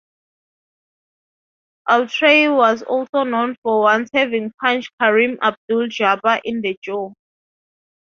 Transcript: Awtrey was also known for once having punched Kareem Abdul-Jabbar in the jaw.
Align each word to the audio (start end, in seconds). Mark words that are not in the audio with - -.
Awtrey 1.87 2.49
was 2.51 2.81
also 2.81 3.21
known 3.23 3.55
for 3.61 3.81
once 3.83 4.09
having 4.11 4.51
punched 4.59 4.89
Kareem 4.99 5.37
Abdul-Jabbar 5.43 6.41
in 6.43 6.61
the 6.61 6.75
jaw. 6.81 7.13